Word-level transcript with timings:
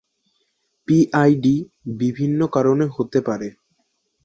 P 0.87 0.97
I 1.13 1.31
D 1.43 1.55
বিভিন্ন 1.99 2.39
কারণে 2.55 2.85
হতে 2.95 3.19
পারে। 3.27 3.47